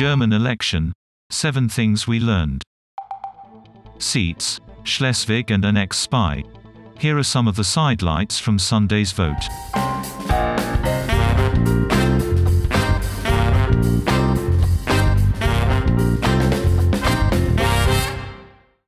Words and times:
German 0.00 0.32
election. 0.32 0.94
7 1.28 1.68
things 1.68 2.06
we 2.06 2.20
learned. 2.20 2.62
Seats, 3.98 4.58
Schleswig 4.82 5.50
and 5.50 5.62
an 5.62 5.76
ex-spy. 5.76 6.42
Here 6.98 7.18
are 7.18 7.22
some 7.22 7.46
of 7.46 7.54
the 7.54 7.64
sidelights 7.64 8.38
from 8.38 8.58
Sunday's 8.58 9.12
vote. 9.12 9.44